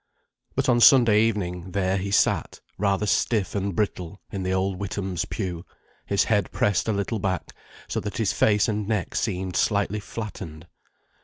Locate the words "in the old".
4.31-4.79